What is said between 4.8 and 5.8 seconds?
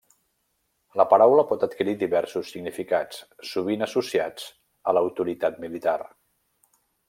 a l’autoritat